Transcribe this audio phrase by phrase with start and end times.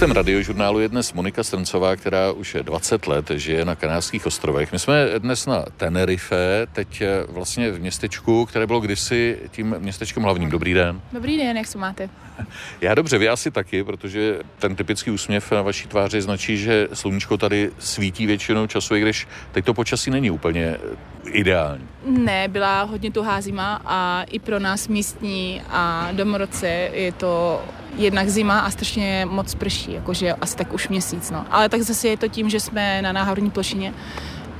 [0.00, 4.72] Hostem radiožurnálu je dnes Monika Strncová, která už je 20 let žije na Kanárských ostrovech.
[4.72, 10.50] My jsme dnes na Tenerife, teď vlastně v městečku, které bylo kdysi tím městečkem hlavním.
[10.50, 11.00] Dobrý den.
[11.12, 12.08] Dobrý den, jak se máte?
[12.80, 17.36] Já dobře, vy asi taky, protože ten typický úsměv na vaší tváři značí, že sluníčko
[17.36, 20.76] tady svítí většinou času, i když teď to počasí není úplně
[21.24, 21.88] ideální.
[22.06, 27.62] Ne, byla hodně tuhá zima a i pro nás místní a domorodce je to
[27.96, 31.30] jednak zima a strašně moc prší, jakože asi tak už měsíc.
[31.30, 31.46] No.
[31.50, 33.94] Ale tak zase je to tím, že jsme na náhorní plošině.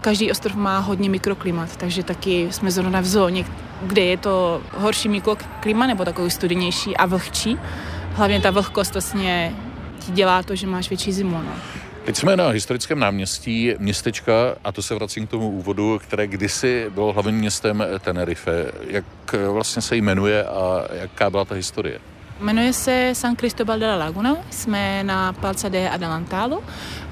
[0.01, 3.45] Každý ostrov má hodně mikroklimat, takže taky jsme zrovna v zóně,
[3.83, 7.59] kde je to horší mikroklima nebo takový studenější a vlhčí.
[8.13, 9.55] Hlavně ta vlhkost vlastně
[9.99, 11.39] ti dělá to, že máš větší zimu.
[11.39, 11.53] No.
[12.05, 14.33] Teď jsme na historickém náměstí městečka,
[14.65, 18.73] a to se vracím k tomu úvodu, které kdysi bylo hlavním městem Tenerife.
[18.87, 19.05] Jak
[19.49, 21.99] vlastně se jmenuje a jaká byla ta historie?
[22.41, 26.61] Jmenuje se San Cristobal de la Laguna, jsme na Plaza de Adelantado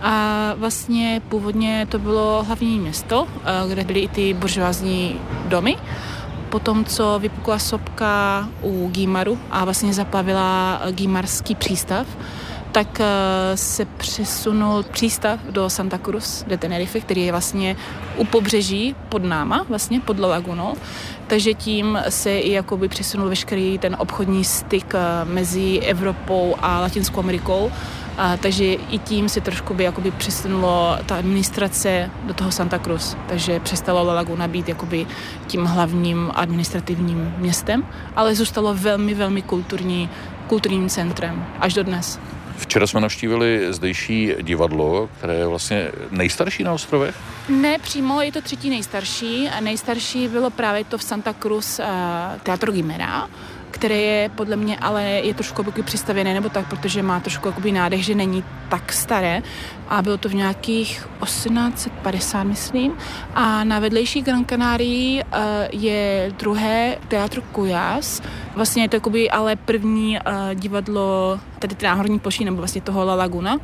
[0.01, 5.77] a vlastně původně to bylo hlavní město, eh, kde byly i ty buržoázní domy.
[6.49, 12.07] Potom, co vypukla sopka u Gímaru a vlastně zaplavila Gímarský přístav,
[12.73, 13.07] tak eh,
[13.57, 17.77] se přesunul přístav do Santa Cruz de Tenerife, který je vlastně
[18.17, 20.75] u pobřeží pod náma, vlastně pod lagunou.
[21.27, 27.21] Takže tím se i jakoby přesunul veškerý ten obchodní styk eh, mezi Evropou a Latinskou
[27.21, 27.73] Amerikou.
[28.19, 33.17] A, takže i tím se trošku by jakoby přesunulo ta administrace do toho Santa Cruz.
[33.29, 35.07] Takže přestalo La Laguna být jakoby
[35.47, 37.85] tím hlavním administrativním městem,
[38.17, 40.11] ale zůstalo velmi, velmi kulturní,
[40.47, 42.19] kulturním centrem až do dnes.
[42.59, 47.15] Včera jsme navštívili zdejší divadlo, které je vlastně nejstarší na ostrovech.
[47.49, 49.51] Ne, přímo je to třetí nejstarší.
[49.61, 51.85] Nejstarší bylo právě to v Santa Cruz uh,
[52.43, 53.29] Teatro Gimera,
[53.71, 57.73] které je podle mě, ale je trošku jakoby přistavěné nebo tak, protože má trošku jakoby
[57.73, 59.43] nádech, že není tak staré
[59.89, 62.93] a bylo to v nějakých 1850, myslím.
[63.35, 65.41] A na vedlejší Gran Canaria uh,
[65.73, 68.23] je druhé teatro Cujas.
[68.55, 73.15] Vlastně je to jakoby ale první uh, divadlo, tedy náhorní ploší, nebo vlastně toho La
[73.15, 73.57] Laguna,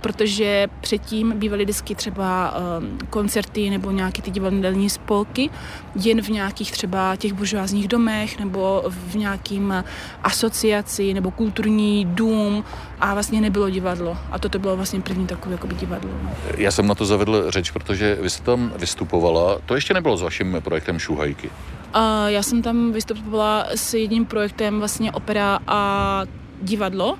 [0.00, 5.50] protože předtím bývaly vždycky třeba um, koncerty nebo nějaké ty divadelní spolky
[5.94, 9.84] jen v nějakých třeba těch buržoázních domech nebo v nějakým
[10.22, 12.64] asociaci nebo kulturní dům
[13.00, 14.16] a vlastně nebylo divadlo.
[14.30, 16.10] A toto bylo vlastně první takové jakoby divadlo.
[16.22, 16.30] No.
[16.56, 19.58] Já jsem na to zavedl řeč, protože vy jste tam vystupovala.
[19.66, 21.50] To ještě nebylo s vaším projektem Šuhajky.
[21.96, 26.22] Uh, já jsem tam vystupovala s jedním projektem vlastně opera a
[26.62, 27.16] divadlo,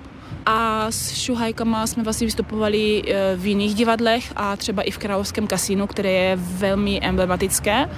[0.46, 5.46] a s šuhajkama jsme vlastně vystupovali eh, v jiných divadlech a třeba i v Královském
[5.46, 7.88] kasínu, které je velmi emblematické.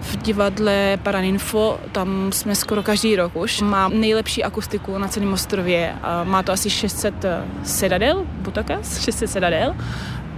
[0.00, 3.60] V divadle Paraninfo, tam jsme skoro každý rok už.
[3.60, 5.94] Má nejlepší akustiku na celém ostrově.
[6.24, 9.74] Má to asi 600 eh, sedadel, Butakas, 600 sedadel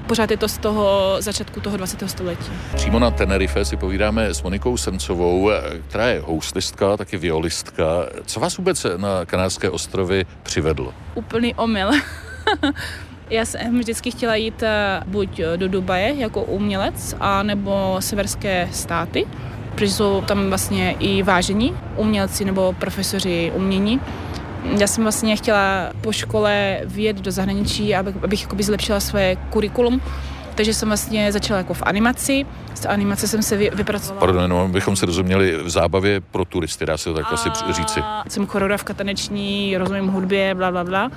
[0.07, 2.11] pořád je to z toho začátku toho 20.
[2.11, 2.53] století.
[2.75, 5.51] Přímo na Tenerife si povídáme s Monikou Srncovou,
[5.89, 7.85] která je houslistka, taky violistka.
[8.27, 10.95] Co vás vůbec na Kanárské ostrovy přivedlo?
[11.15, 11.91] Úplný omyl.
[13.31, 19.27] Já jsem vždycky chtěla jít eh, buď do Dubaje jako umělec, a nebo severské státy,
[19.75, 24.01] protože jsou tam vlastně i vážení umělci nebo profesoři umění.
[24.79, 30.01] Já jsem vlastně chtěla po škole vyjet do zahraničí, abych, abych jakoby zlepšila své kurikulum,
[30.55, 32.47] takže jsem vlastně začala jako v animaci.
[32.75, 34.21] Z animace jsem se vypracovala.
[34.21, 38.01] Pardon, no, bychom se rozuměli v zábavě pro turisty, dá se to tak asi říci.
[38.29, 41.11] Jsem choreografka taneční, rozumím hudbě, bla, bla, bla.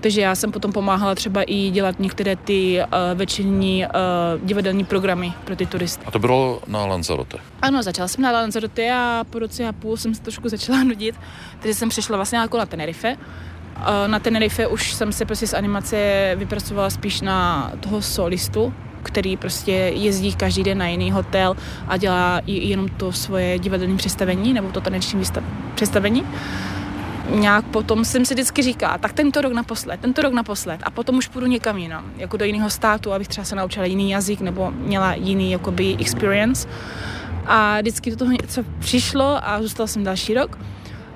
[0.00, 5.32] Takže já jsem potom pomáhala třeba i dělat některé ty uh, večerní uh, divadelní programy
[5.44, 6.04] pro ty turisty.
[6.06, 7.38] A to bylo na Lanzarote?
[7.62, 11.14] Ano, začala jsem na Lanzarote a po roce a půl jsem se trošku začala nudit,
[11.60, 13.16] takže jsem přišla vlastně jako na Tenerife.
[13.76, 19.36] Uh, na Tenerife už jsem se prostě z animace vypracovala spíš na toho solistu, který
[19.36, 21.56] prostě jezdí každý den na jiný hotel
[21.88, 25.22] a dělá jenom to svoje divadelní představení nebo to taneční
[25.74, 26.24] představení
[27.28, 31.16] nějak potom jsem si vždycky říká, tak tento rok naposled, tento rok naposled a potom
[31.16, 34.70] už půjdu někam jinam, jako do jiného státu, abych třeba se naučila jiný jazyk nebo
[34.70, 36.68] měla jiný jakoby experience.
[37.46, 40.58] A vždycky do toho něco přišlo a zůstal jsem další rok.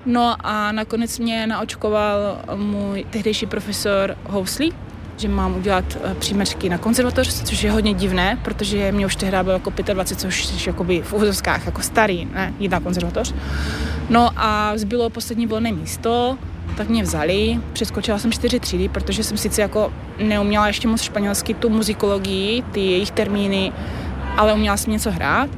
[0.06, 4.72] No a nakonec mě naočkoval můj tehdejší profesor Housley,
[5.16, 9.36] že mám udělat eh, příjmečky na konzervatoř, což je hodně divné, protože mě už tehdy
[9.42, 13.34] bylo jako 25, což je jakoby v úvozovkách jako starý, ne, jít na konzervatoř.
[14.12, 16.38] No a zbylo poslední volné místo,
[16.76, 21.54] tak mě vzali, přeskočila jsem čtyři třídy, protože jsem sice jako neuměla ještě moc španělsky
[21.54, 23.72] tu muzikologii, ty jejich termíny,
[24.36, 25.50] ale uměla jsem něco hrát.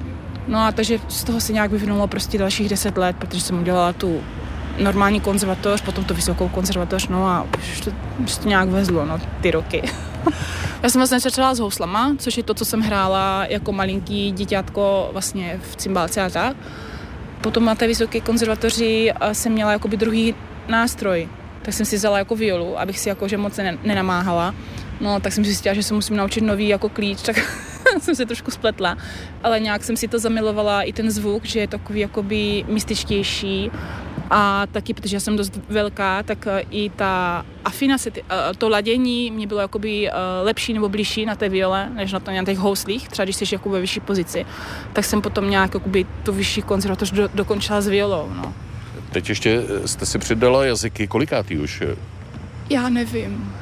[0.49, 3.93] No a takže z toho se nějak vyvinulo prostě dalších deset let, protože jsem udělala
[3.93, 4.21] tu
[4.79, 7.91] normální konzervatoř, potom tu vysokou konzervatoř, no a už to,
[8.25, 9.83] už to nějak vezlo, no, ty roky.
[10.83, 15.09] Já jsem vlastně začala s houslama, což je to, co jsem hrála jako malinký děťátko
[15.13, 16.57] vlastně v cymbálce a tak.
[17.45, 20.35] Potom na té vysoké konzervatoři jsem měla jakoby druhý
[20.69, 21.29] nástroj,
[21.63, 24.55] tak jsem si vzala jako violu, abych si jakože moc nenamáhala.
[25.01, 27.37] No, tak jsem si zjistila, že se musím naučit nový jako klíč, tak
[28.01, 28.97] jsem se trošku spletla.
[29.43, 33.71] Ale nějak jsem si to zamilovala, i ten zvuk, že je takový jakoby mystičtější.
[34.31, 38.23] A taky, protože já jsem dost velká, tak eh, i ta afinace, eh,
[38.59, 40.13] to ladění mě bylo jakoby eh,
[40.43, 43.45] lepší nebo blížší na té viole, než na, to, na těch houslích, třeba když jsi
[43.55, 44.47] jako ve vyšší pozici.
[44.93, 48.31] Tak jsem potom nějak jakoby tu vyšší konzervatoř do, dokončila s violou.
[48.37, 48.55] No.
[49.13, 51.83] Teď ještě jste si přidala jazyky, kolikátý už?
[52.71, 53.55] Já nevím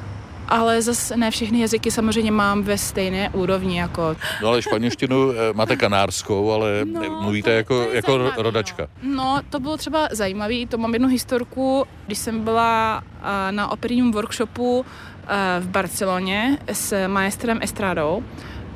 [0.53, 4.17] ale zase ne všechny jazyky samozřejmě mám ve stejné úrovni jako...
[4.43, 8.89] No ale španělštinu eh, máte kanárskou, ale no, mluvíte to, jako, to jako zajímavý, rodačka.
[9.03, 9.15] No.
[9.15, 14.13] no, to bylo třeba zajímavé, to mám jednu historku, když jsem byla eh, na operním
[14.13, 14.85] workshopu
[15.27, 18.23] eh, v Barceloně s maestrem Estrádou,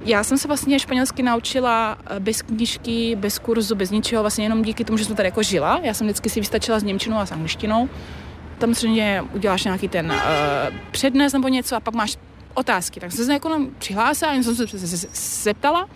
[0.05, 4.85] já jsem se vlastně španělsky naučila bez knížky, bez kurzu, bez ničeho, vlastně jenom díky
[4.85, 5.81] tomu, že jsem tady jako žila.
[5.83, 7.89] Já jsem vždycky si vystačila s němčinou a s angličtinou
[8.59, 12.17] tam samozřejmě uděláš nějaký ten uh, přednes nebo něco a pak máš
[12.55, 13.01] otázky.
[13.01, 15.07] Tak jsem se jako přihlásila, jen jsem se
[15.43, 15.89] zeptala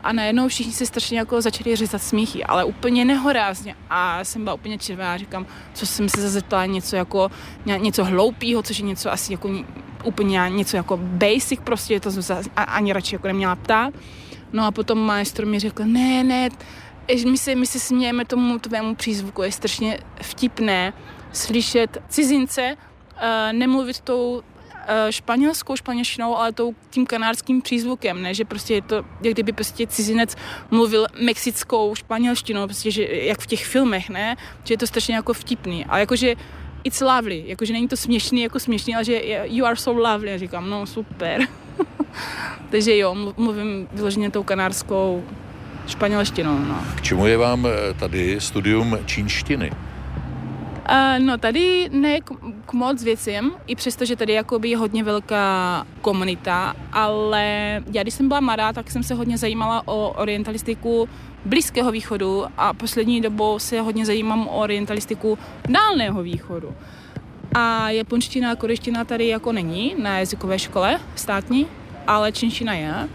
[0.00, 3.74] a najednou všichni se strašně jako začali řezat smíchy, ale úplně nehorázně.
[3.90, 7.30] A jsem byla úplně červená, říkám, co jsem se zeptala, něco jako
[7.76, 9.50] něco hloupého, což je něco asi jako
[10.04, 13.94] úplně něco jako basic prostě, to jsem se ani radši jako neměla ptát.
[14.52, 16.48] No a potom majstr mi řekl, ne, ne,
[17.30, 20.92] my se, my se smějeme tomu tvému přízvuku, je strašně vtipné,
[21.32, 24.42] slyšet cizince uh, nemluvit tou uh,
[25.10, 28.34] španělskou španělštinou, ale tou tím kanárským přízvukem, ne?
[28.34, 30.36] že prostě je to, jak kdyby prostě cizinec
[30.70, 34.36] mluvil mexickou španělštinou, prostě, že, jak v těch filmech, ne?
[34.64, 35.84] že je to strašně jako vtipný.
[35.84, 36.34] A jakože
[36.84, 40.38] it's lovely, jakože není to směšný jako směšný, ale že you are so lovely, a
[40.38, 41.40] říkám, no super.
[42.70, 45.24] Takže jo, mluvím vyloženě tou kanárskou
[45.86, 46.58] španělštinou.
[46.58, 46.84] No.
[46.96, 49.70] K čemu je vám eh, tady studium čínštiny?
[50.90, 52.30] Uh, no tady ne k,
[52.66, 57.44] k moc věcem, i přesto, že tady jakoby je hodně velká komunita, ale
[57.92, 61.08] já když jsem byla mladá, tak jsem se hodně zajímala o orientalistiku
[61.44, 65.38] Blízkého východu a poslední dobou se hodně zajímám o orientalistiku
[65.68, 66.74] Dálného východu.
[67.54, 71.66] A japonština a korejština tady jako není na jazykové škole státní,
[72.06, 73.08] ale čínština je.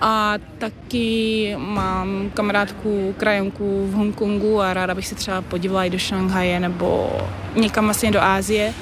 [0.00, 5.98] A taky mám kamarádku, krajanku v Hongkongu a ráda bych se třeba podívala i do
[5.98, 7.10] Šanghaje nebo
[7.56, 8.74] někam vlastně do Ázie.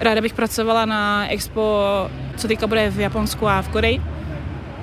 [0.00, 1.80] Ráda bych pracovala na expo,
[2.36, 4.00] co teďka bude v Japonsku a v Koreji.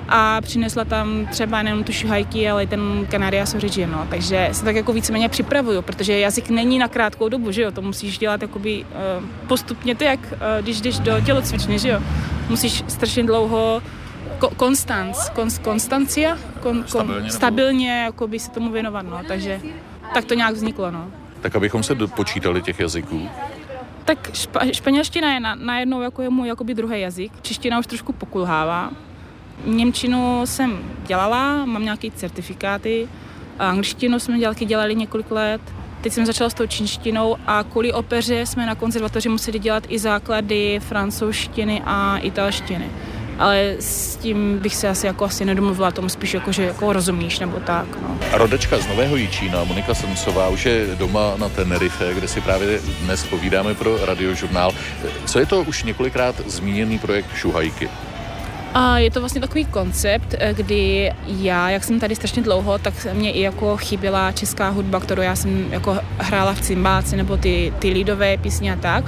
[0.08, 4.06] A přinesla tam třeba nejen tu šuhajky, ale i ten Canarias Origin, no.
[4.10, 7.82] Takže se tak jako víceméně připravuju, protože jazyk není na krátkou dobu, že jo, to
[7.82, 12.00] musíš dělat jakoby uh, postupně, to jak uh, když jdeš do tělocvičny, že jo.
[12.48, 13.82] Musíš strašně dlouho
[14.50, 15.28] konstanc,
[15.62, 19.60] konstancia, kon, kon, stabilně, stabilně jako by se tomu věnovat, no, takže
[20.14, 21.10] tak to nějak vzniklo, no.
[21.40, 23.28] Tak abychom se dopočítali těch jazyků?
[24.04, 28.12] Tak špa, španělština je na, najednou jako je můj jakoby druhý jazyk, čeština už trošku
[28.12, 28.90] pokulhává.
[29.64, 33.08] Němčinu jsem dělala, mám nějaké certifikáty,
[33.58, 35.60] a angličtinu jsme dělali, dělali několik let,
[36.02, 39.98] Teď jsem začala s tou čínštinou a kvůli opeře jsme na konzervatoři museli dělat i
[39.98, 42.90] základy francouzštiny a italštiny
[43.42, 47.38] ale s tím bych se asi jako asi nedomluvila, tomu spíš jako, že jako rozumíš
[47.38, 47.86] nebo tak.
[48.02, 48.18] No.
[48.32, 53.24] Rodečka z Nového Jičína, Monika Srncová, už je doma na Tenerife, kde si právě dnes
[53.24, 54.72] povídáme pro radiožurnál.
[55.24, 57.88] Co je to už několikrát zmíněný projekt Šuhajky?
[58.74, 63.32] A je to vlastně takový koncept, kdy já, jak jsem tady strašně dlouho, tak mě
[63.32, 67.90] i jako chyběla česká hudba, kterou já jsem jako hrála v cymbáci nebo ty, ty
[67.90, 69.04] lidové písně a tak.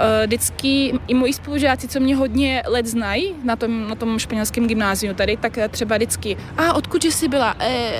[0.00, 4.66] Eh, vždycky i moji spolužáci, co mě hodně let znají na tom, na tom španělském
[4.66, 7.54] gymnáziu tady, tak třeba vždycky, a odkud jsi byla?
[7.58, 7.92] E,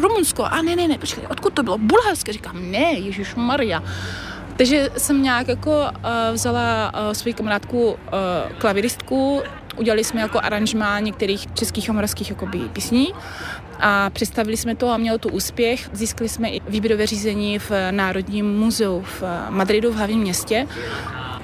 [0.00, 1.78] Rumunsko, a ne, ne, ne, počkej, odkud to bylo?
[1.78, 3.82] Bulharsko, říkám, ne, Ježíš Maria.
[4.56, 7.96] Takže jsem nějak jako uh, vzala uh, svou kamarádku uh,
[8.58, 9.42] klaviristku,
[9.76, 13.08] udělali jsme jako aranžmá některých českých a moravských jakoby, písní
[13.80, 15.90] a představili jsme to a mělo to úspěch.
[15.92, 20.66] Získali jsme i výběrové řízení v Národním muzeu v Madridu v hlavním městě.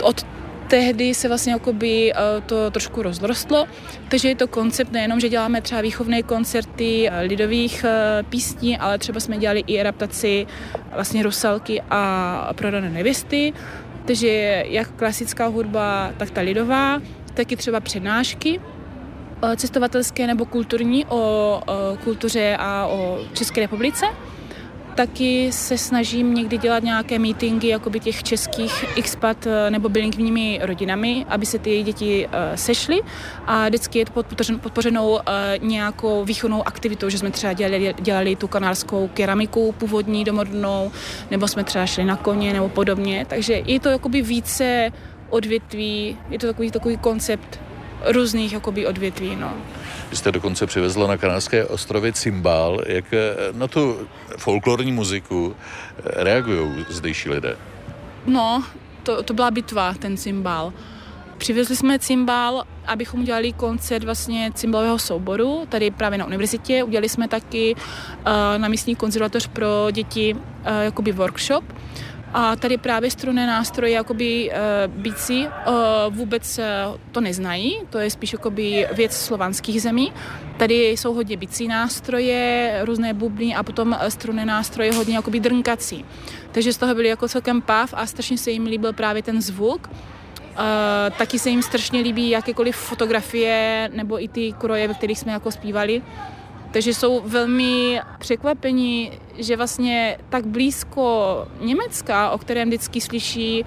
[0.02, 0.26] Od
[0.68, 2.16] tehdy se vlastně jakoby eh,
[2.47, 3.66] to trošku rozrostlo,
[4.08, 8.99] takže je to koncept nejenom, že děláme třeba výchovné koncerty eh, lidových eh, písní, ale
[8.99, 10.47] třeba jsme dělali i adaptaci
[10.94, 13.52] vlastně Rusalky a Prodané nevěsty,
[14.04, 17.00] takže jak klasická hudba, tak ta lidová,
[17.38, 18.61] taky třeba přednášky
[19.57, 21.61] cestovatelské nebo kulturní o
[22.04, 24.07] kultuře a o České republice.
[24.95, 31.26] Taky se snažím někdy dělat nějaké meetingy jakoby těch českých expat eh, nebo bilingvními rodinami,
[31.28, 33.00] aby se ty děti sešly
[33.47, 35.18] a vždycky je to podpořen, podpořenou
[35.61, 40.90] nějakou výchovnou aktivitou, že jsme třeba dělali, dělali tu kanálskou keramiku původní domorodnou,
[41.30, 44.90] nebo jsme třeba šli na koně nebo podobně, takže je to jakoby více
[45.30, 47.61] odvětví, je to takový, takový koncept
[48.04, 49.37] různých jakoby odvětví.
[49.37, 49.52] No.
[50.11, 52.80] Vy jste dokonce přivezla na kanárské ostrově cymbál.
[52.87, 54.08] Jak eh, na tu
[54.38, 55.56] folklorní muziku
[55.99, 57.56] eh, reagují zdejší lidé?
[58.26, 58.64] No,
[59.02, 60.73] to, to byla bitva, ten cymbál.
[61.38, 66.85] Přivezli jsme cymbál, abychom udělali koncert vlastně cymbalového souboru, tady právě na univerzitě.
[66.85, 67.82] Udělali jsme taky uh,
[68.56, 70.40] na místní konzervatoř pro děti uh,
[70.82, 71.64] jakoby workshop.
[72.35, 76.64] A tady právě strunné nástroje, jakoby uh, bicí, uh, vůbec uh,
[77.12, 80.12] to neznají, to je spíš jakoby věc slovanských zemí.
[80.56, 86.04] Tady jsou hodně bicí nástroje, různé bubny a potom strunné nástroje hodně jakoby drnkací.
[86.52, 89.88] Takže z toho byli jako celkem pav a strašně se jim líbil právě ten zvuk.
[89.88, 95.32] Uh, taky se jim strašně líbí jakékoliv fotografie nebo i ty kroje, ve kterých jsme
[95.32, 96.02] jako zpívali.
[96.70, 103.64] Takže jsou velmi překvapení, že vlastně tak blízko Německa, o kterém vždycky slyší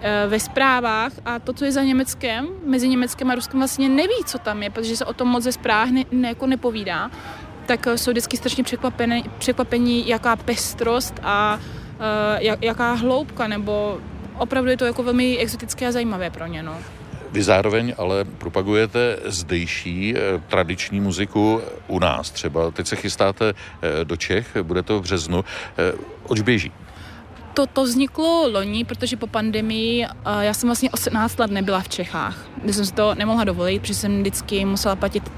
[0.00, 4.24] eh, ve zprávách a to, co je za Německem, mezi Německem a Ruskem vlastně neví,
[4.26, 7.10] co tam je, protože se o tom moc ze zprávách ne, ne, jako nepovídá,
[7.66, 14.00] tak eh, jsou vždycky strašně překvapení, překvapení jaká pestrost a uh, jaká hloubka, nebo
[14.38, 16.62] opravdu je to jako velmi exotické a zajímavé pro ně.
[16.62, 16.78] No.
[17.32, 22.70] Vy zároveň ale propagujete zdejší eh, tradiční muziku u nás třeba.
[22.70, 25.44] Teď se chystáte eh, do Čech, bude to v březnu.
[25.78, 25.92] Eh,
[26.28, 26.72] oč běží?
[27.54, 30.06] To, to vzniklo loni, protože po pandemii
[30.40, 32.46] já jsem vlastně 18 let nebyla v Čechách.
[32.62, 35.32] Když jsem si to nemohla dovolit, protože jsem vždycky musela platit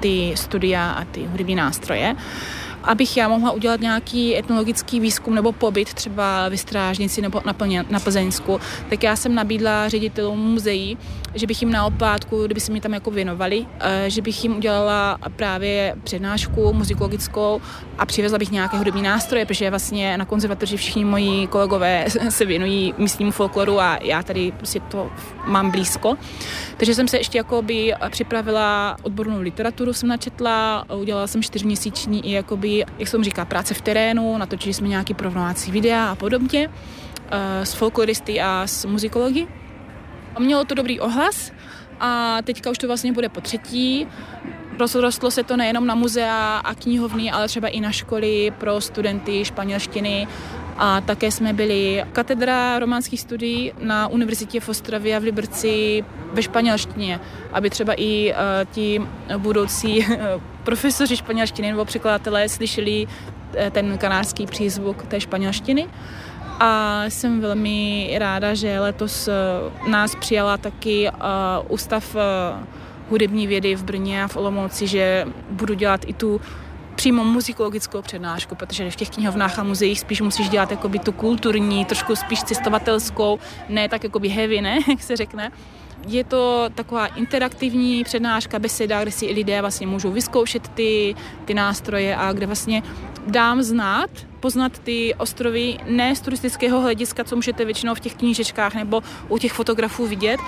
[0.00, 2.16] ty studia a ty hudební nástroje
[2.84, 7.84] abych já mohla udělat nějaký etnologický výzkum nebo pobyt třeba v Strážnici nebo na, Plně,
[7.90, 8.60] na Plzeňsku,
[8.90, 10.98] tak já jsem nabídla ředitelům muzeí,
[11.34, 14.56] že bych jim na opátku, kdyby se mi tam jako věnovali, eh, že bych jim
[14.56, 17.60] udělala právě přednášku muzikologickou
[17.98, 22.94] a přivezla bych nějaké hudební nástroje, protože vlastně na konzervatoři všichni moji kolegové se věnují
[22.98, 25.10] místnímu folkloru a já tady prostě to
[25.46, 26.16] mám blízko.
[26.76, 32.73] Takže jsem se ještě jakoby připravila odbornou literaturu, jsem načetla, udělala jsem čtyřměsíční i jakoby
[32.98, 36.70] jak se říká, práce v terénu, natočili jsme nějaký porovnávací videa a podobně
[37.30, 39.48] eh, s folkloristy a s muzikologi.
[40.38, 41.52] Mělo to dobrý ohlas
[42.00, 44.06] a teďka už to vlastně bude po třetí.
[44.78, 49.44] Rozrostlo se to nejenom na muzea a knihovny, ale třeba i na školy pro studenty
[49.44, 50.26] španělštiny
[50.76, 56.42] a také jsme byli katedra románských studií na univerzitě v Ostravě a v Liberci ve
[56.42, 57.20] španělštině,
[57.52, 58.36] aby třeba i uh,
[58.72, 59.02] ti
[59.38, 60.06] budoucí
[60.64, 65.86] profesoři španělštiny nebo překladatelé slyšeli uh, ten kanárský přízvuk té španělštiny.
[66.60, 72.16] A jsem velmi ráda, že letos uh, nás přijala taky uh, Ústav
[73.10, 76.40] hudební vědy v Brně a v Olomouci, že budu dělat i tu
[76.94, 81.84] přímo muzikologickou přednášku, protože v těch knihovnách a muzeích spíš musíš dělat jakoby tu kulturní,
[81.84, 85.50] trošku spíš cestovatelskou, ne tak jakoby heavy, ne, jak se řekne.
[86.06, 92.16] Je to taková interaktivní přednáška, beseda, kde si lidé vlastně můžou vyzkoušet ty, ty nástroje
[92.16, 92.82] a kde vlastně
[93.26, 98.74] dám znát, poznat ty ostrovy ne z turistického hlediska, co můžete většinou v těch knížečkách
[98.74, 100.40] nebo u těch fotografů vidět,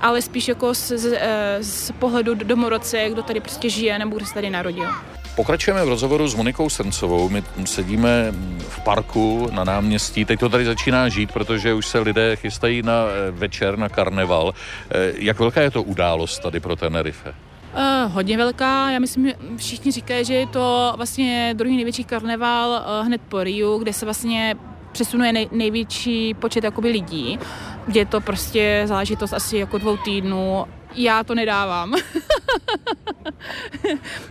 [0.00, 1.18] ale spíš jako z, z,
[1.60, 4.88] z pohledu domorodce, kdo tady prostě žije nebo kdo se tady narodil.
[5.36, 7.28] Pokračujeme v rozhovoru s Monikou Srncovou.
[7.28, 10.24] My sedíme v parku na náměstí.
[10.24, 14.54] Teď to tady začíná žít, protože už se lidé chystají na eh, večer, na karneval.
[14.90, 17.34] Eh, jak velká je to událost tady pro Tenerife?
[17.74, 18.90] Uh, hodně velká.
[18.90, 23.44] Já myslím, že všichni říkají, že je to vlastně druhý největší karneval uh, hned po
[23.44, 24.54] Riu, kde se vlastně
[24.92, 27.38] přesunuje nej, největší počet jakoby lidí,
[27.86, 30.64] kde je to prostě záležitost asi jako dvou týdnů.
[30.94, 31.94] Já to nedávám.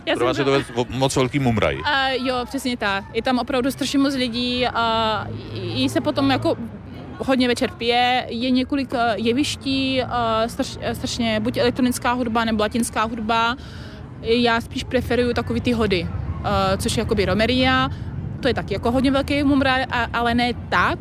[0.06, 0.52] Já Pro vás je to
[0.88, 1.76] moc velký mumraj.
[1.76, 1.82] Uh,
[2.26, 3.04] jo, přesně tak.
[3.12, 6.56] Je tam opravdu strašně moc lidí a jí se potom jako
[7.18, 10.02] hodně večer pije, je několik jeviští,
[10.46, 13.56] straš, strašně buď elektronická hudba nebo latinská hudba.
[14.22, 16.08] Já spíš preferuju takový ty hody,
[16.78, 17.90] což je jakoby romeria,
[18.40, 20.98] to je taky jako hodně velký mumraj, ale ne tak,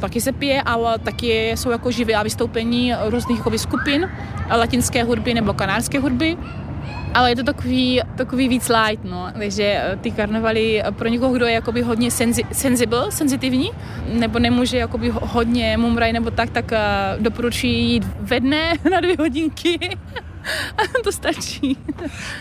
[0.00, 4.10] taky se pije, ale taky jsou jako živá vystoupení různých jakoby, skupin
[4.56, 6.36] latinské hudby nebo kanárské hudby
[7.14, 9.28] ale je to takový, takový víc light, no.
[9.38, 13.70] Takže eh, ty karnevaly eh, pro někoho, kdo je jakoby hodně senzi, sensible, senzitivní,
[14.12, 16.72] nebo nemůže jakoby hodně mumraj nebo tak, tak
[17.18, 19.78] doporučuji jít ve dne na dvě hodinky.
[21.04, 21.76] to stačí.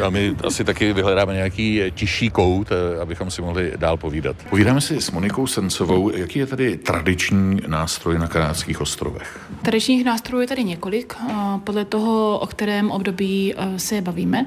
[0.06, 4.36] A my asi taky vyhledáme nějaký tišší kout, eh, abychom si mohli dál povídat.
[4.50, 9.40] Povídáme si s Monikou Sencovou, jaký je tady tradiční nástroj na Kanádských ostrovech.
[9.62, 11.16] Tradičních nástrojů je tady několik,
[11.64, 14.46] podle toho, o kterém období eh, se bavíme.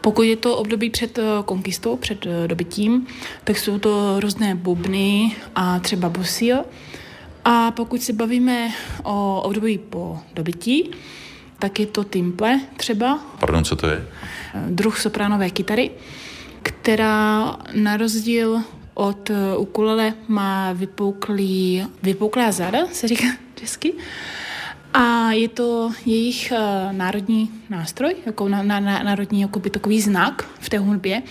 [0.00, 3.06] Pokud je to období před eh, konkistou, před dobytím,
[3.44, 6.64] tak jsou to různé bubny a třeba busil.
[7.44, 8.70] A pokud se bavíme
[9.02, 10.90] o období po dobytí,
[11.62, 13.18] tak je to Timple třeba.
[13.40, 14.06] Pardon, co to je?
[14.68, 15.90] Druh sopránové kytary,
[16.62, 18.62] která na rozdíl
[18.94, 23.94] od ukulele má vypouklý, vypouklá záda, se říká česky.
[24.94, 30.44] A je to jejich uh, národní nástroj, jako na, na, národní jako by takový znak
[30.60, 31.22] v té hudbě.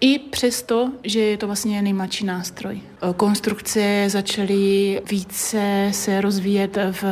[0.00, 2.80] I přesto, že je to vlastně nejmladší nástroj.
[3.16, 7.04] Konstrukce začaly více se rozvíjet v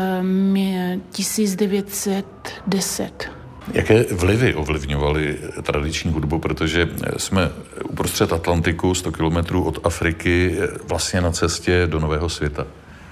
[1.13, 3.31] 1910.
[3.73, 7.51] Jaké vlivy ovlivňovaly tradiční hudbu, protože jsme
[7.91, 12.67] uprostřed Atlantiku, 100 kilometrů od Afriky, vlastně na cestě do Nového světa?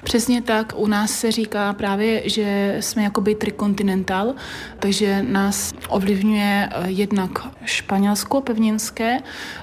[0.07, 0.73] Přesně tak.
[0.77, 4.35] U nás se říká právě, že jsme jakoby trikontinental,
[4.79, 7.31] takže nás ovlivňuje eh, jednak
[7.65, 9.19] Španělsko pevninské,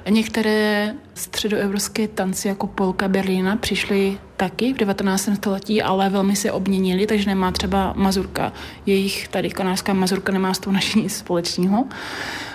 [0.09, 5.29] některé středoevropské tanci jako polka Berlína přišly taky v 19.
[5.35, 8.53] století, ale velmi se obměnili, takže nemá třeba Mazurka.
[8.85, 11.85] Jejich tady kanářská Mazurka nemá s tou naší nic společného.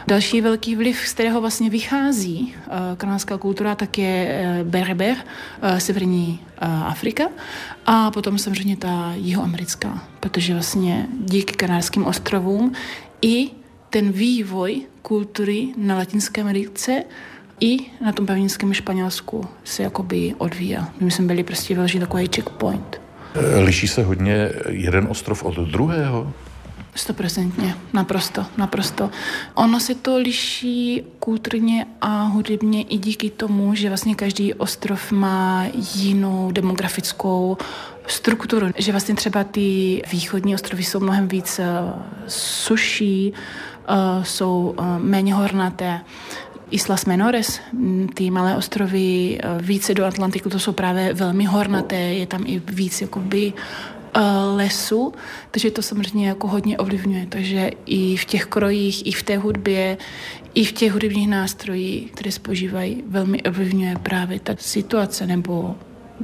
[0.07, 5.79] Další velký vliv, z kterého vlastně vychází uh, kanářská kultura, tak je uh, Berber, uh,
[5.79, 6.41] severní
[6.87, 7.25] Afrika
[7.87, 12.73] a potom samozřejmě ta jihoamerická, protože vlastně díky kanárským ostrovům
[13.23, 13.50] i
[13.91, 17.05] ten vývoj kultury na Latinské Americe
[17.61, 20.85] i na tom pevninském Španělsku se jakoby odvíjel.
[21.00, 23.00] My jsme byli prostě velmi takový checkpoint.
[23.65, 26.33] Liší se hodně jeden ostrov od druhého?
[26.95, 29.11] Stoprocentně, naprosto, naprosto.
[29.55, 35.67] Ono se to liší kulturně a hudebně i díky tomu, že vlastně každý ostrov má
[35.95, 37.57] jinou demografickou
[38.07, 38.67] strukturu.
[38.77, 41.65] Že vlastně třeba ty východní ostrovy jsou mnohem víc eh,
[42.29, 43.33] suší,
[43.89, 46.00] uh, jsou uh, méně hornaté.
[46.71, 47.61] Islas Menores,
[48.15, 53.00] ty malé ostrovy více do Atlantiku, to jsou právě velmi hornaté, je tam i víc
[53.00, 53.52] jakoby
[54.57, 55.13] lesu,
[55.50, 57.26] takže to samozřejmě jako hodně ovlivňuje.
[57.26, 59.99] Takže i v těch krojích, i v té hudbě,
[60.54, 65.76] i v těch hudebních nástrojích, které spožívají, velmi ovlivňuje právě ta situace nebo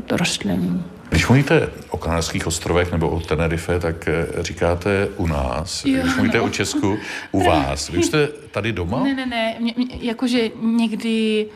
[0.06, 0.82] to rostlení.
[1.08, 5.84] Když mluvíte o Kanárských ostrovech nebo o Tenerife, tak eh, říkáte u nás.
[5.84, 6.44] Jo, Když mluvíte no.
[6.44, 6.98] o Česku,
[7.32, 7.88] u vás.
[7.88, 9.02] Vy jste tady doma?
[9.04, 9.56] Ne, ne, ne.
[9.60, 11.46] Mě, mě, jakože někdy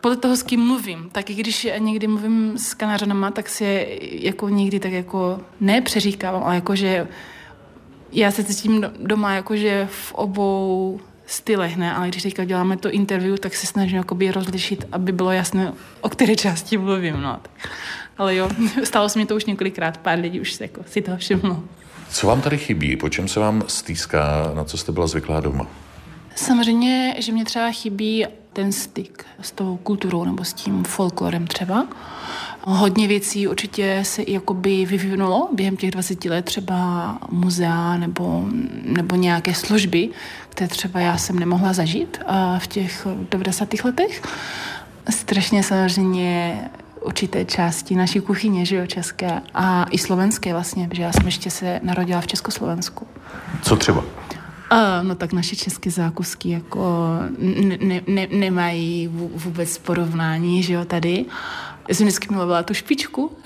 [0.00, 4.48] podle toho, s kým mluvím, tak i když někdy mluvím s Kanařanama, tak se jako
[4.48, 7.08] někdy tak jako nepřeříkávám, ale jakože
[8.12, 11.94] já se cítím doma jakože v obou stylech, ne?
[11.94, 16.08] Ale když teďka děláme to interview, tak se snažím jakoby rozlišit, aby bylo jasné, o
[16.08, 17.40] které části mluvím, no.
[18.18, 18.48] Ale jo,
[18.84, 21.62] stalo se mi to už několikrát, pár lidí už se jako si toho všimlo.
[22.10, 22.96] Co vám tady chybí?
[22.96, 24.52] Po čem se vám stýská?
[24.54, 25.66] Na co jste byla zvyklá doma?
[26.34, 31.86] Samozřejmě, že mě třeba chybí ten styk s tou kulturou nebo s tím folklorem třeba.
[32.62, 38.44] Hodně věcí určitě se i jakoby vyvinulo během těch 20 let, třeba muzea nebo,
[38.82, 40.08] nebo nějaké služby,
[40.48, 42.20] které třeba já jsem nemohla zažít
[42.58, 43.84] v těch 90.
[43.84, 44.22] letech.
[45.10, 46.60] Strašně samozřejmě
[47.06, 51.50] určité části naší kuchyně, že jo, české a i slovenské vlastně, protože já jsem ještě
[51.50, 53.06] se narodila v Československu.
[53.62, 54.04] Co třeba?
[54.70, 60.84] A, no tak naše české zákusky jako ne, ne, ne, nemají vůbec porovnání, že jo,
[60.84, 61.24] tady.
[61.88, 63.36] Já jsem vždycky milovala tu špičku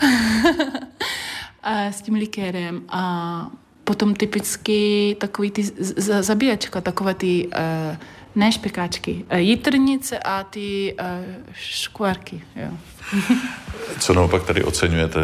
[1.63, 3.51] a s tím likérem a
[3.85, 5.65] potom typicky takový ty
[5.99, 7.97] zabíjačka, takové ty uh,
[8.35, 11.07] ne špekáčky, uh, jitrnice a ty uh,
[11.53, 12.71] škvárky, jo.
[13.99, 15.21] Co naopak tady oceňujete,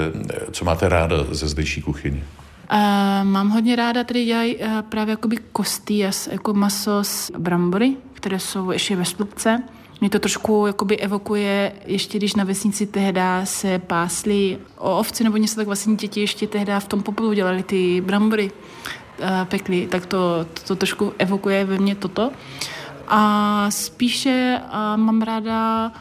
[0.52, 2.24] co máte ráda ze zdejší kuchyně?
[2.72, 2.78] Uh,
[3.22, 8.70] mám hodně ráda, tady dělají uh, právě jakoby kostías, jako maso z brambory, které jsou
[8.70, 9.62] ještě ve slupce.
[10.00, 15.36] Mě to trošku jakoby evokuje, ještě když na vesnici tehda se pásly o ovci nebo
[15.36, 18.50] něco, tak vlastně děti ještě tehda v tom popolu dělali ty brambory,
[19.18, 22.30] uh, pekli, tak to, to, to trošku evokuje ve mně toto.
[23.08, 25.92] A spíše uh, mám ráda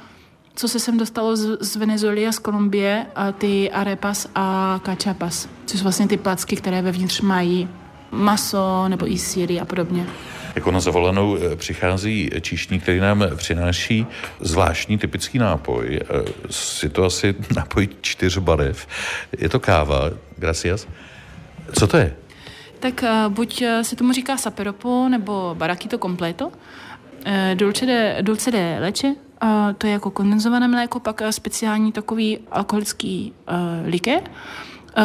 [0.55, 5.49] co se sem dostalo z, z Venezuely a z Kolumbie, a ty arepas a cachapas,
[5.65, 7.69] což jsou vlastně ty placky, které vevnitř mají
[8.11, 10.05] maso nebo i síry a podobně.
[10.55, 14.07] Jako na zavolanou eh, přichází číšník, který nám přináší
[14.39, 15.99] zvláštní typický nápoj.
[16.83, 18.87] Je to asi nápoj čtyř barev.
[19.37, 20.09] Je to káva.
[20.37, 20.87] Gracias.
[21.73, 22.15] Co to je?
[22.79, 26.51] Tak uh, buď se tomu říká saperopo nebo barakito completo.
[27.25, 29.15] Uh, dulce de, dulce de leche,
[29.77, 33.55] to je jako kondenzované mléko, pak speciální takový alkoholický uh,
[33.89, 34.21] likér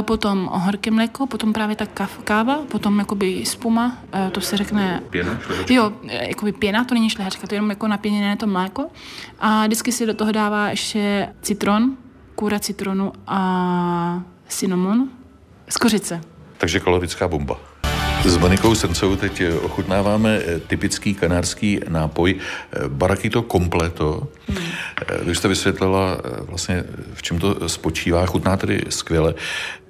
[0.02, 1.86] potom horké mléko, potom právě ta
[2.24, 3.98] káva, potom jakoby spuma,
[4.32, 5.02] to se řekne...
[5.10, 5.74] Pěna, šlehačka?
[5.74, 8.86] Jo, jakoby pěna, to není šlehačka, to je jenom jako napěněné to mléko.
[9.38, 11.96] A vždycky si do toho dává ještě citron,
[12.34, 15.08] kůra citronu a cinnamon
[15.68, 16.20] z kořice.
[16.58, 17.69] Takže kalorická bomba.
[18.24, 24.28] S Monikou Srncovou teď ochutnáváme eh, typický kanárský nápoj eh, Barakito Completo.
[24.48, 24.58] Hmm.
[25.08, 29.34] Eh, vy jste vysvětlila vlastně, v čem to spočívá, chutná tedy skvěle.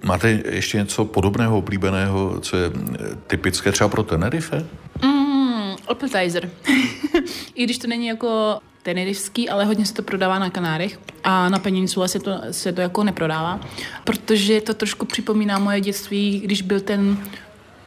[0.03, 2.71] Máte ještě něco podobného, oblíbeného, co je
[3.27, 4.67] typické třeba pro Tenerife?
[5.05, 6.51] Mm, appetizer.
[7.55, 11.59] I když to není jako tenerifský, ale hodně se to prodává na Kanárech a na
[11.59, 13.61] Peninsule se to, se to jako neprodává,
[14.05, 17.19] protože to trošku připomíná moje dětství, když byl ten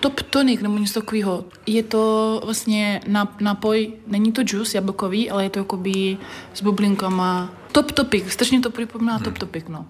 [0.04, 1.46] top tonic nebo něco takového.
[1.66, 3.02] Je to vlastně
[3.40, 6.18] nápoj, není to juice jablkový, ale je to jakoby
[6.54, 7.54] s bublinkama.
[7.72, 9.24] Top topic, strašně to připomíná hmm.
[9.24, 9.86] top topic, no.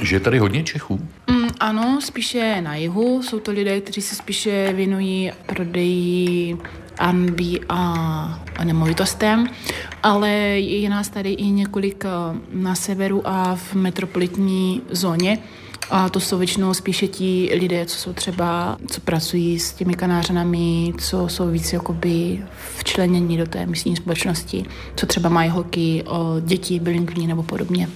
[0.00, 1.00] Že je tady hodně Čechů?
[1.26, 3.22] Mm, ano, spíše na jihu.
[3.22, 6.58] Jsou to lidé, kteří se spíše věnují prodeji
[6.98, 7.82] R&B a,
[8.56, 9.46] a nemovitostem,
[10.02, 12.08] ale je nás tady i několik eh,
[12.52, 15.38] na severu a v metropolitní zóně.
[15.90, 20.92] A to jsou většinou spíše ti lidé, co jsou třeba, co pracují s těmi kanářanami,
[20.98, 22.44] co jsou víc jakoby
[22.76, 24.64] včlenění do té místní společnosti,
[24.96, 26.04] co třeba mají holky,
[26.40, 27.88] děti, bylinkní nebo podobně.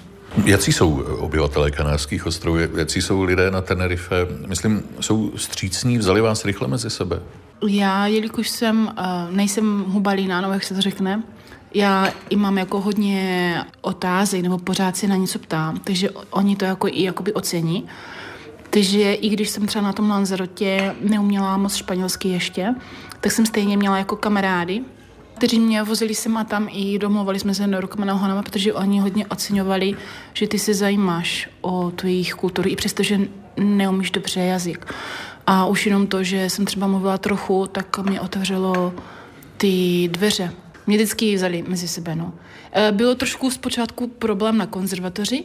[0.44, 4.26] Jaký jsou obyvatelé Kanárských ostrovů, jaký jsou lidé na Tenerife?
[4.46, 7.20] Myslím, jsou střícní, vzali vás rychle mezi sebe?
[7.68, 11.22] Já, jelikož jsem, eh, nejsem hubalína, no jak se to řekne,
[11.74, 16.64] já i mám jako hodně otázek, nebo pořád si na něco ptám, takže oni to
[16.64, 17.86] jako i jakoby ocení.
[18.70, 22.74] Takže i když jsem třeba na tom Lanzarotě neuměla moc španělsky ještě,
[23.20, 24.84] tak jsem stejně měla jako kamarády,
[25.34, 29.00] kteří mě vozili sem a tam i domluvali jsme se rukama na nohama, protože oni
[29.00, 29.96] hodně oceňovali,
[30.32, 33.20] že ty se zajímáš o tu jejich kulturu, i přesto, že
[33.56, 34.94] neumíš dobře jazyk.
[35.46, 38.94] A už jenom to, že jsem třeba mluvila trochu, tak mě otevřelo
[39.56, 40.52] ty dveře
[40.86, 42.14] mě vždycky vzali mezi sebe.
[42.14, 42.32] No.
[42.72, 45.44] E, bylo trošku zpočátku problém na konzervatoři,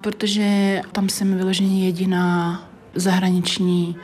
[0.00, 2.62] protože tam jsem vyloženě jediná
[2.94, 3.96] zahraniční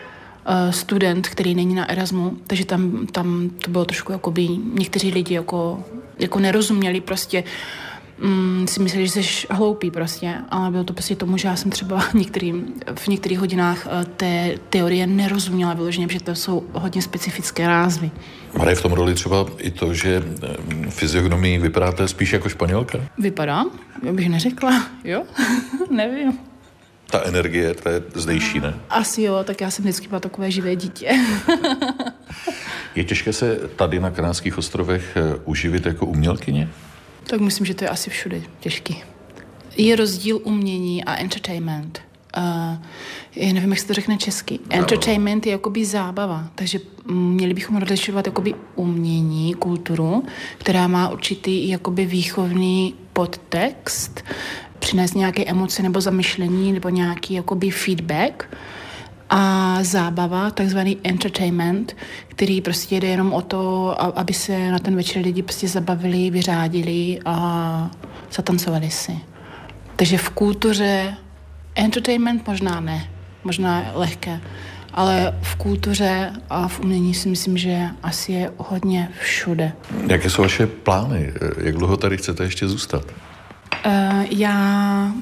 [0.46, 5.34] e, student, který není na Erasmu, takže tam, tam to bylo trošku jakoby, někteří lidi
[5.34, 5.84] jako,
[6.18, 7.44] jako nerozuměli prostě
[8.18, 11.70] mm, si mysleli, že jsi hloupý prostě, ale bylo to prostě tomu, že já jsem
[11.70, 17.66] třeba některým, v některých hodinách eh, té teorie nerozuměla vyloženě, že to jsou hodně specifické
[17.66, 18.10] názvy.
[18.54, 22.98] Hraje v tom roli třeba i to, že eh, fyziognomii vypadáte spíš jako španělka?
[23.18, 23.64] Vypadá?
[24.02, 25.22] Já bych neřekla, jo?
[25.90, 26.38] Nevím.
[27.10, 28.74] Ta energie, ta je zdejší, ne?
[28.90, 31.12] Asi jo, tak já jsem vždycky byla takové živé dítě.
[32.94, 36.68] je těžké se tady na Kanádských ostrovech eh, uživit jako umělkyně?
[37.26, 39.02] Tak myslím, že to je asi všude těžký.
[39.76, 42.00] Je rozdíl umění a entertainment.
[42.36, 42.42] Uh,
[43.36, 44.58] já nevím, jak se to řekne česky.
[44.70, 46.78] Entertainment je jakoby zábava, takže
[47.10, 50.24] měli bychom rozlišovat jakoby umění, kulturu,
[50.58, 54.24] která má určitý jakoby výchovný podtext,
[54.78, 58.56] přinést nějaké emoce nebo zamyšlení nebo nějaký jakoby feedback
[59.30, 61.96] a zábava, takzvaný entertainment,
[62.28, 67.18] který prostě jde jenom o to, aby se na ten večer lidi prostě zabavili, vyřádili
[67.24, 67.90] a
[68.32, 69.18] zatancovali si.
[69.96, 71.16] Takže v kultuře
[71.74, 73.10] entertainment možná ne,
[73.44, 74.40] možná lehké,
[74.92, 79.72] ale v kultuře a v umění si myslím, že asi je hodně všude.
[80.06, 81.32] Jaké jsou vaše plány?
[81.64, 83.04] Jak dlouho tady chcete ještě zůstat?
[83.86, 83.92] Uh,
[84.30, 85.12] já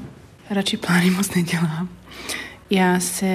[0.50, 1.88] radši plány moc nedělám.
[2.74, 3.26] Já se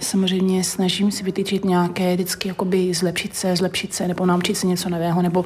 [0.00, 4.88] samozřejmě snažím si vytýčit nějaké vždycky jakoby zlepšit se, zlepšit se, nebo naučit se něco
[4.88, 5.44] nového, nebo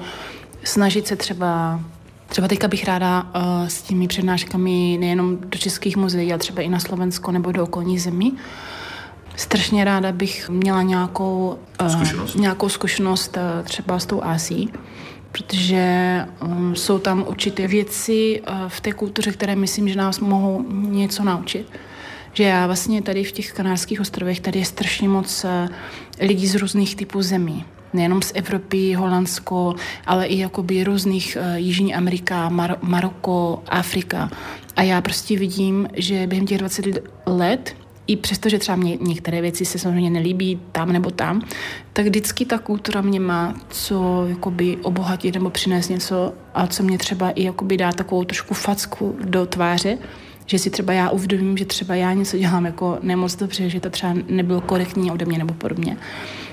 [0.64, 1.80] snažit se třeba
[2.28, 6.68] Třeba teďka bych ráda uh, s těmi přednáškami nejenom do českých muzeí, ale třeba i
[6.68, 8.36] na Slovensko nebo do okolních zemí.
[9.36, 14.72] Strašně ráda bych měla nějakou uh, zkušenost, nějakou zkušenost uh, třeba s tou Asií,
[15.32, 20.64] protože um, jsou tam určité věci uh, v té kultuře, které myslím, že nás mohou
[20.70, 21.66] něco naučit
[22.36, 25.68] že já vlastně tady v těch kanárských ostrovech, tady je strašně moc eh,
[26.20, 27.64] lidí z různých typů zemí.
[27.92, 29.74] Nejenom z Evropy, Holandsko,
[30.06, 34.30] ale i jakoby různých uh, Jižní Amerika, Mar- Maroko, Afrika.
[34.76, 36.86] A já prostě vidím, že během těch 20
[37.26, 41.42] let i přesto, že třeba mě některé věci se samozřejmě nelíbí tam nebo tam,
[41.92, 46.98] tak vždycky ta kultura mě má co jakoby obohatit nebo přinést něco a co mě
[46.98, 49.98] třeba i jakoby dá takovou trošku facku do tváře,
[50.46, 53.90] že si třeba já uvědomím, že třeba já něco dělám jako nemoc dobře, že to
[53.90, 55.96] třeba nebylo korektní ode mě nebo podobně.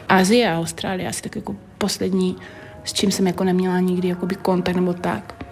[0.09, 2.35] Azie a Austrálie asi tak jako poslední,
[2.83, 5.45] s čím jsem jako neměla nikdy jakoby kontakt nebo tak.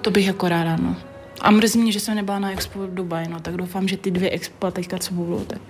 [0.00, 0.96] To bych jako ráda, no.
[1.40, 4.10] A mrzí mě, že jsem nebyla na Expo v Dubaji, no, tak doufám, že ty
[4.10, 5.60] dvě Expo teďka co budou, tak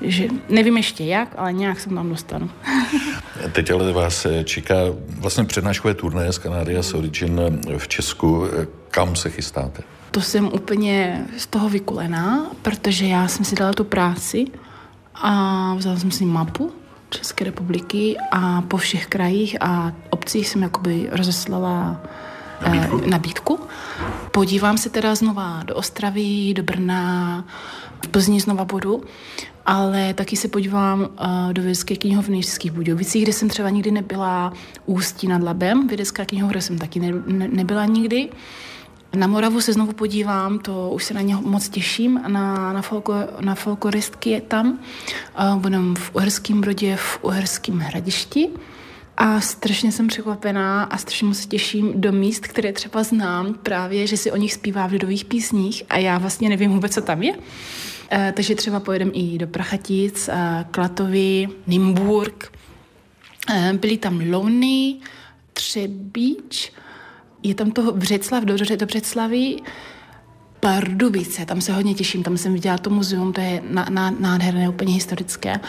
[0.00, 2.50] že nevím ještě jak, ale nějak jsem tam dostanu.
[3.52, 4.74] Teď ale vás čeká
[5.08, 7.40] vlastně přednáškové turné z Canaria Origin
[7.78, 8.46] v Česku.
[8.90, 9.82] Kam se chystáte?
[10.14, 14.46] To jsem úplně z toho vykulená, protože já jsem si dala tu práci
[15.14, 16.72] a vzala jsem si mapu
[17.10, 22.00] České republiky a po všech krajích a obcích jsem jakoby rozeslala
[22.62, 23.00] nabídku.
[23.04, 23.60] Eh, nabídku.
[24.30, 27.44] Podívám se teda znova do Ostravy, do Brna,
[28.04, 29.02] v Plzni znova budu,
[29.66, 33.90] ale taky se podívám uh, do vědecké knihovny v Českých Budějovicích, kde jsem třeba nikdy
[33.90, 34.52] nebyla,
[34.86, 38.30] Ústí nad Labem, vědecká knihovna jsem taky ne, ne, nebyla nikdy.
[39.14, 43.14] Na Moravu se znovu podívám, to už se na ně moc těším, na, na, folko,
[43.40, 44.78] na folkloristky je tam.
[45.56, 48.48] Budem v Uherském Brodě, v Uherském Hradišti.
[49.16, 54.06] A strašně jsem překvapená a strašně moc se těším do míst, které třeba znám právě,
[54.06, 57.22] že si o nich zpívá v lidových písních a já vlastně nevím vůbec, co tam
[57.22, 57.34] je.
[58.12, 62.52] E, takže třeba pojedem i do Prachatic, e, Klatovy, Nymburk.
[63.54, 64.96] E, byly tam Louny,
[65.52, 66.72] Třebíč,
[67.44, 69.56] je tam toho Břeclav, do, do Břeclavy,
[70.60, 73.62] Pardubice, tam se hodně těším, tam jsem viděla to muzeum, to je
[74.18, 75.60] nádherné, úplně historické.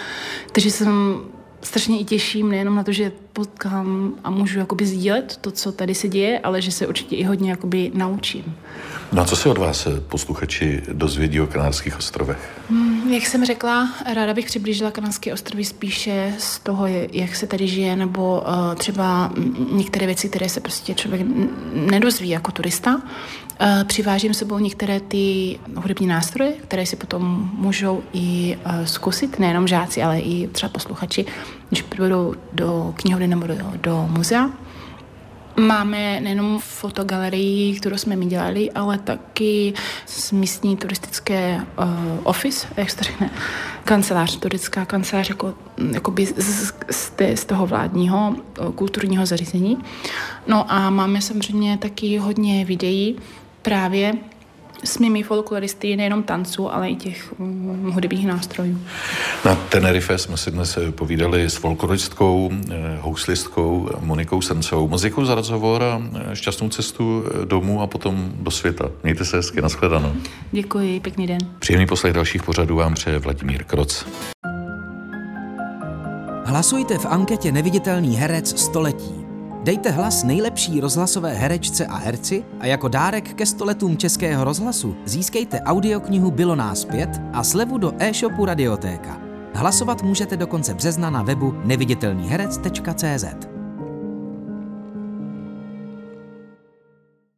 [0.51, 1.17] Takže jsem
[1.61, 5.95] strašně i těším nejenom na to, že potkám a můžu jakoby sdílet to, co tady
[5.95, 8.43] se děje, ale že se určitě i hodně jakoby naučím.
[9.11, 12.61] Na no co se od vás posluchači dozvědí o Kanárských ostrovech?
[12.69, 17.67] Hmm, jak jsem řekla, ráda bych přiblížila Kanárské ostrovy spíše z toho, jak se tady
[17.67, 19.33] žije, nebo uh, třeba
[19.71, 21.21] některé věci, které se prostě člověk
[21.73, 22.95] nedozví jako turista.
[22.95, 29.67] Uh, přivážím sebou některé ty hudební nástroje, které si potom můžou i uh, zkusit, nejenom
[29.67, 31.25] žáci, ale i třeba posluchači,
[31.69, 34.64] když budou do knihovny nebo do, do muzea.
[35.59, 39.73] Máme nejenom fotogalerii, kterou jsme mi dělali, ale taky
[40.31, 41.85] místní turistické uh,
[42.23, 43.29] office, jak se řekne,
[43.83, 45.53] kancelář, turistická kancelář jako,
[45.91, 49.77] jakoby z, z, z toho vládního uh, kulturního zařízení.
[50.47, 53.15] No a máme samozřejmě taky hodně videí
[53.61, 54.13] právě
[54.85, 58.79] s mými folkloristy nejenom tanců, ale i těch um, hudebních nástrojů.
[59.45, 64.87] Na Tenerife jsme si dnes eh, povídali s folkloristkou, eh, houslistkou Monikou Srncovou.
[64.87, 68.89] Moc děkuji za rozhovor a eh, šťastnou cestu domů a potom do světa.
[69.03, 70.13] Mějte se hezky, nashledanou.
[70.51, 71.39] Děkuji, pěkný den.
[71.59, 74.05] Příjemný poslech dalších pořadů vám přeje Vladimír Kroc.
[76.45, 79.24] Hlasujte v anketě Neviditelný herec století.
[79.65, 85.61] Dejte hlas nejlepší rozhlasové herečce a herci a jako dárek ke stoletům Českého rozhlasu získejte
[85.61, 89.21] audioknihu Bylo nás pět a slevu do e-shopu Radiotéka.
[89.53, 93.54] Hlasovat můžete do konce března na webu neviditelnýherec.cz.